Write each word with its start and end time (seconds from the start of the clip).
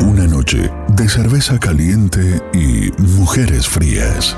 Una 0.00 0.26
noche 0.26 0.70
de 0.88 1.08
cerveza 1.08 1.58
caliente 1.58 2.40
y 2.52 2.90
mujeres 3.00 3.66
frías. 3.66 4.36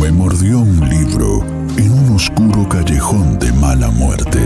Me 0.00 0.12
mordió 0.12 0.60
un 0.60 0.88
libro 0.88 1.44
en 1.76 1.90
un 1.90 2.14
oscuro 2.14 2.68
callejón 2.68 3.38
de 3.38 3.52
mala 3.52 3.90
muerte. 3.90 4.40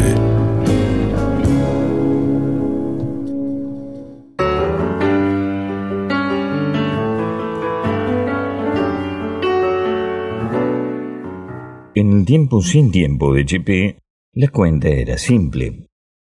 En 11.94 12.12
el 12.12 12.24
tiempo 12.24 12.62
sin 12.62 12.92
tiempo 12.92 13.35
de 13.35 13.44
Chepe, 13.44 13.99
la 14.35 14.49
cuenta 14.49 14.88
era 14.88 15.19
simple. 15.19 15.87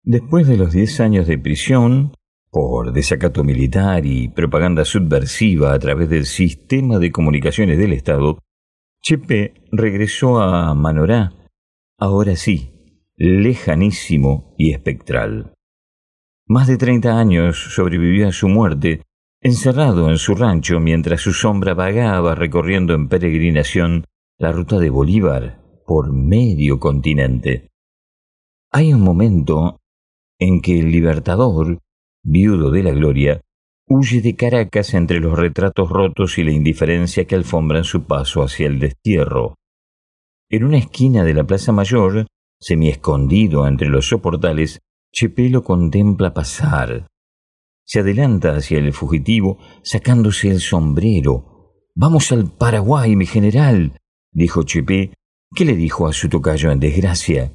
Después 0.04 0.47
de 0.47 0.57
los 0.57 0.71
10 0.71 1.00
años 1.02 1.27
de 1.27 1.38
prisión, 1.38 2.13
por 2.52 2.94
desacato 2.94 3.44
militar 3.44 4.05
y 4.05 4.30
propaganda 4.30 4.85
subversiva 4.85 5.73
a 5.73 5.80
través 5.80 6.09
del 6.09 6.26
sistema 6.26 6.99
de 6.99 7.12
comunicaciones 7.12 7.77
del 7.77 7.94
Estado, 7.94 8.40
Chepe 9.02 9.54
regresó 9.71 10.41
a 10.41 10.73
Manorá, 10.73 11.34
ahora 11.98 12.35
sí, 12.35 13.04
lejanísimo 13.17 14.55
y 14.57 14.71
espectral. 14.71 15.54
Más 16.48 16.68
de 16.68 16.77
30 16.77 17.20
años 17.20 17.57
sobrevivió 17.76 18.27
a 18.27 18.31
su 18.31 18.48
muerte, 18.48 19.04
encerrado 19.41 20.09
en 20.09 20.18
su 20.18 20.34
rancho 20.34 20.79
mientras 20.79 21.21
su 21.21 21.34
sombra 21.34 21.73
vagaba 21.73 22.35
recorriendo 22.35 22.93
en 22.93 23.07
peregrinación 23.07 24.05
la 24.38 24.52
ruta 24.52 24.79
de 24.79 24.90
Bolívar 24.90 25.62
por 25.85 26.12
medio 26.12 26.79
continente. 26.79 27.70
Hay 28.71 28.93
un 28.93 29.02
momento 29.02 29.79
en 30.39 30.61
que 30.61 30.79
el 30.79 30.91
libertador, 30.91 31.79
viudo 32.23 32.71
de 32.71 32.84
la 32.84 32.91
gloria, 32.91 33.41
huye 33.87 34.21
de 34.21 34.35
Caracas 34.35 34.93
entre 34.93 35.20
los 35.20 35.37
retratos 35.37 35.90
rotos 35.90 36.37
y 36.37 36.43
la 36.43 36.51
indiferencia 36.51 37.26
que 37.26 37.35
alfombran 37.35 37.84
su 37.84 38.04
paso 38.04 38.41
hacia 38.41 38.68
el 38.68 38.79
destierro. 38.79 39.55
En 40.49 40.63
una 40.63 40.77
esquina 40.77 41.23
de 41.23 41.34
la 41.34 41.43
Plaza 41.43 41.71
Mayor, 41.71 42.27
semi-escondido 42.59 43.68
entre 43.68 43.90
los 43.90 44.07
soportales, 44.07 44.79
Chepe 45.12 45.49
lo 45.49 45.63
contempla 45.63 46.34
pasar. 46.34 47.07
Se 47.84 47.99
adelanta 47.99 48.55
hacia 48.55 48.77
el 48.77 48.93
fugitivo, 48.93 49.57
sacándose 49.81 50.49
el 50.49 50.59
sombrero. 50.59 51.74
Vamos 51.96 52.31
al 52.31 52.51
Paraguay, 52.51 53.15
mi 53.15 53.26
general, 53.26 53.99
dijo 54.31 54.63
Chepe, 54.63 55.13
¿Qué 55.55 55.65
le 55.65 55.76
dijo 55.76 56.07
a 56.07 56.13
su 56.13 56.29
tocayo 56.29 56.71
en 56.71 56.79
desgracia. 56.79 57.53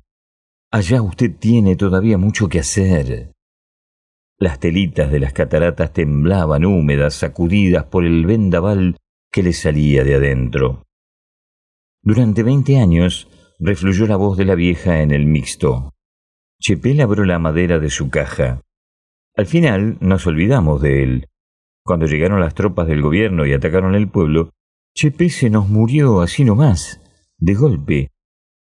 Allá 0.75 1.03
usted 1.03 1.31
tiene 1.39 1.77
todavía 1.77 2.19
mucho 2.19 2.49
que 2.49 2.59
hacer. 2.59 3.31
Las 4.41 4.59
telitas 4.59 5.09
de 5.13 5.21
las 5.21 5.33
cataratas 5.33 5.93
temblaban 5.93 6.65
húmedas, 6.65 7.15
sacudidas 7.15 7.85
por 7.85 8.05
el 8.05 8.27
vendaval 8.27 8.97
que 9.31 9.45
le 9.45 9.53
salía 9.53 10.03
de 10.03 10.17
adentro. 10.17 10.83
Durante 12.03 12.43
veinte 12.43 12.81
años 12.81 13.29
refluyó 13.61 14.09
la 14.09 14.17
voz 14.17 14.37
de 14.37 14.47
la 14.47 14.57
vieja 14.57 15.01
en 15.01 15.13
el 15.13 15.27
mixto. 15.27 15.93
Chepel 16.61 17.01
abrió 17.03 17.25
la 17.25 17.39
madera 17.39 17.79
de 17.79 17.89
su 17.89 18.11
caja. 18.11 18.61
Al 19.37 19.47
final 19.47 19.97
nos 20.01 20.27
olvidamos 20.27 20.83
de 20.83 21.05
él. 21.05 21.29
Cuando 21.85 22.07
llegaron 22.07 22.41
las 22.41 22.55
tropas 22.55 22.89
del 22.89 23.01
gobierno 23.01 23.47
y 23.47 23.53
atacaron 23.53 23.95
el 23.95 24.09
pueblo, 24.09 24.51
Chepe 24.93 25.31
se 25.31 25.51
nos 25.51 25.69
murió 25.69 26.21
así 26.21 26.45
nomás, 26.45 27.01
de 27.39 27.55
golpe. 27.55 28.11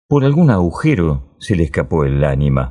Por 0.09 0.25
algún 0.25 0.51
agujero 0.51 1.32
se 1.43 1.57
le 1.57 1.65
escapó 1.65 2.05
el 2.05 2.23
ánima. 2.23 2.71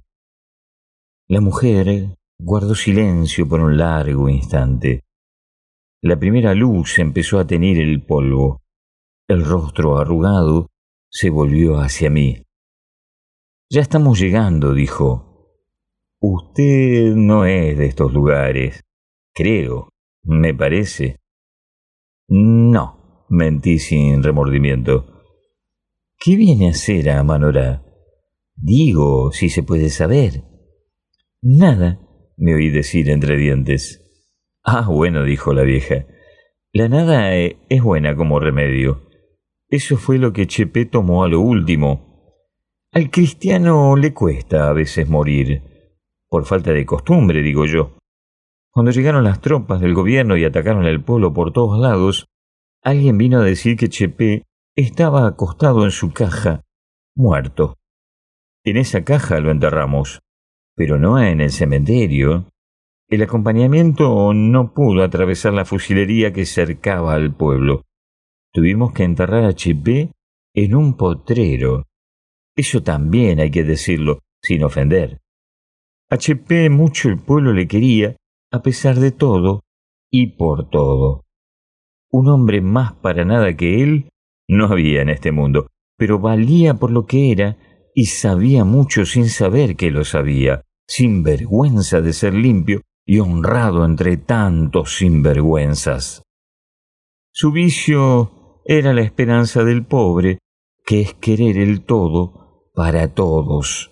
La 1.28 1.42
mujer 1.42 2.18
guardó 2.40 2.74
silencio 2.74 3.46
por 3.48 3.60
un 3.60 3.78
largo 3.78 4.30
instante. 4.30 5.04
La 6.02 6.18
primera 6.18 6.56
luz 6.56 6.98
empezó 6.98 7.38
a 7.38 7.46
tener 7.46 7.78
el 7.78 8.02
polvo. 8.02 8.62
El 9.28 9.44
rostro 9.44 9.98
arrugado 9.98 10.70
se 11.10 11.30
volvió 11.30 11.82
hacia 11.82 12.10
mí. 12.10 12.44
Ya 13.70 13.82
estamos 13.82 14.18
llegando, 14.18 14.74
dijo. 14.74 15.54
Usted 16.22 17.14
no 17.14 17.44
es 17.44 17.78
de 17.78 17.88
estos 17.88 18.14
lugares. 18.14 18.82
Creo, 19.34 19.90
me 20.24 20.54
parece. 20.54 21.18
No, 22.30 23.02
Mentí 23.34 23.80
sin 23.80 24.24
remordimiento. 24.24 25.06
¿Qué 26.20 26.36
viene 26.36 26.68
a 26.68 26.72
hacer 26.72 27.10
a 27.10 27.24
Manorá? 27.24 27.82
Digo, 28.62 29.32
si 29.32 29.50
se 29.50 29.64
puede 29.64 29.90
saber. 29.90 30.44
Nada, 31.42 32.00
me 32.38 32.54
oí 32.54 32.70
decir 32.70 33.10
entre 33.10 33.38
dientes. 33.38 34.00
Ah, 34.64 34.88
bueno, 34.88 35.24
dijo 35.24 35.54
la 35.54 35.64
vieja. 35.64 36.06
La 36.72 36.88
nada 36.88 37.36
e, 37.36 37.58
es 37.70 37.82
buena 37.82 38.16
como 38.16 38.40
remedio. 38.40 39.10
Eso 39.70 39.98
fue 39.98 40.18
lo 40.18 40.34
que 40.34 40.48
Chepe 40.48 40.86
tomó 40.86 41.24
a 41.24 41.28
lo 41.28 41.42
último. 41.42 42.46
Al 42.92 43.10
cristiano 43.10 43.96
le 43.96 44.14
cuesta 44.14 44.70
a 44.70 44.74
veces 44.74 45.10
morir, 45.10 45.64
por 46.28 46.46
falta 46.46 46.72
de 46.72 46.86
costumbre, 46.86 47.42
digo 47.42 47.66
yo. 47.66 47.98
Cuando 48.70 48.92
llegaron 48.92 49.24
las 49.24 49.42
tropas 49.42 49.82
del 49.82 49.94
gobierno 49.94 50.38
y 50.38 50.46
atacaron 50.46 50.86
el 50.86 51.04
pueblo 51.04 51.34
por 51.34 51.52
todos 51.52 51.80
lados, 51.80 52.28
Alguien 52.84 53.20
vino 53.20 53.40
a 53.40 53.44
decir 53.44 53.78
que 53.78 53.90
Chepe 53.90 54.44
estaba 54.76 55.28
acostado 55.28 55.86
en 55.86 55.92
su 55.92 56.12
caja, 56.14 56.62
muerto. 57.16 57.78
En 58.64 58.78
esa 58.78 59.04
caja 59.04 59.40
lo 59.40 59.50
enterramos, 59.50 60.22
pero 60.76 61.00
no 61.00 61.20
en 61.20 61.42
el 61.42 61.52
cementerio. 61.52 62.48
El 63.10 63.24
acompañamiento 63.24 64.34
no 64.34 64.74
pudo 64.74 65.04
atravesar 65.04 65.54
la 65.54 65.66
fusilería 65.66 66.32
que 66.32 66.46
cercaba 66.46 67.14
al 67.14 67.34
pueblo. 67.34 67.84
Tuvimos 68.54 68.94
que 68.94 69.04
enterrar 69.04 69.46
a 69.46 69.54
Chepe 69.54 70.12
en 70.54 70.76
un 70.76 70.96
potrero. 70.96 71.88
Eso 72.56 72.84
también 72.84 73.40
hay 73.40 73.50
que 73.50 73.64
decirlo, 73.64 74.20
sin 74.42 74.64
ofender. 74.64 75.20
A 76.10 76.18
Chepe 76.18 76.70
mucho 76.70 77.10
el 77.10 77.18
pueblo 77.18 77.54
le 77.54 77.68
quería, 77.68 78.16
a 78.52 78.62
pesar 78.62 78.98
de 78.98 79.12
todo 79.12 79.62
y 80.12 80.28
por 80.28 80.70
todo. 80.70 81.24
Un 82.12 82.28
hombre 82.28 82.62
más 82.62 82.94
para 82.94 83.26
nada 83.26 83.56
que 83.56 83.82
él 83.82 84.10
no 84.48 84.66
había 84.66 85.02
en 85.02 85.10
este 85.10 85.32
mundo, 85.32 85.68
pero 85.98 86.20
valía 86.20 86.74
por 86.76 86.92
lo 86.92 87.06
que 87.06 87.32
era 87.32 87.58
y 87.94 88.06
sabía 88.06 88.64
mucho 88.64 89.06
sin 89.06 89.30
saber 89.30 89.76
que 89.76 89.92
lo 89.92 90.06
sabía, 90.06 90.64
sin 90.88 91.24
vergüenza 91.24 92.02
de 92.02 92.14
ser 92.14 92.34
limpio 92.34 92.82
y 93.06 93.20
honrado 93.20 93.86
entre 93.86 94.18
tantos 94.18 94.98
sinvergüenzas. 94.98 96.24
Su 97.32 97.52
vicio 97.52 98.62
era 98.66 98.94
la 98.94 99.02
esperanza 99.02 99.64
del 99.64 99.86
pobre, 99.86 100.40
que 100.86 101.02
es 101.02 101.14
querer 101.16 101.58
el 101.58 101.84
todo 101.84 102.70
para 102.74 103.14
todos. 103.14 103.92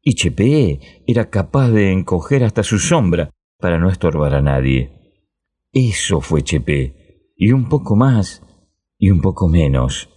Y 0.00 0.14
Chepe 0.14 1.04
era 1.06 1.30
capaz 1.30 1.70
de 1.70 1.92
encoger 1.92 2.44
hasta 2.44 2.62
su 2.62 2.78
sombra 2.78 3.30
para 3.58 3.78
no 3.78 3.88
estorbar 3.88 4.34
a 4.34 4.42
nadie. 4.42 4.90
Eso 5.72 6.20
fue 6.20 6.42
Chepe 6.42 7.32
y 7.36 7.52
un 7.52 7.68
poco 7.68 7.96
más 7.96 8.42
y 8.98 9.10
un 9.10 9.20
poco 9.20 9.48
menos. 9.48 10.08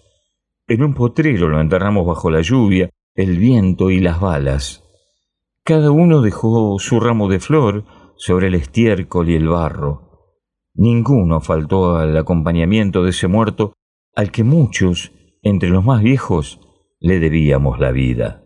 En 0.68 0.84
un 0.84 0.94
potrero 0.94 1.48
lo 1.48 1.62
enterramos 1.62 2.06
bajo 2.06 2.30
la 2.32 2.42
lluvia, 2.42 2.90
el 3.16 3.38
viento 3.38 3.92
y 3.92 4.02
las 4.02 4.20
balas. 4.20 4.84
Cada 5.64 5.90
uno 5.90 6.22
dejó 6.22 6.78
su 6.80 7.00
ramo 7.00 7.30
de 7.30 7.40
flor 7.40 7.86
sobre 8.18 8.48
el 8.48 8.56
estiércol 8.56 9.30
y 9.30 9.36
el 9.36 9.48
barro. 9.48 10.34
Ninguno 10.74 11.40
faltó 11.40 11.96
al 11.96 12.16
acompañamiento 12.18 13.04
de 13.04 13.12
ese 13.12 13.28
muerto 13.28 13.74
al 14.16 14.32
que 14.32 14.44
muchos, 14.44 15.14
entre 15.42 15.70
los 15.70 15.86
más 15.86 16.02
viejos, 16.02 16.60
le 17.00 17.20
debíamos 17.20 17.80
la 17.80 17.92
vida. 17.92 18.46